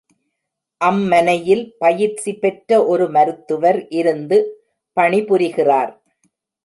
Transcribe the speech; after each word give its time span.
அம்மனையில் 0.81 1.61
பயிற்சி 1.77 2.31
பெற்ற 2.33 2.79
ஒரு 2.85 3.05
மருத்துவர் 3.09 3.79
இருந்து 3.91 4.39
பணிபுரிகிறார். 4.97 5.93